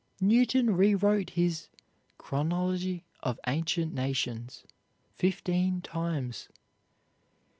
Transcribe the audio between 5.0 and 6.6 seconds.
fifteen times.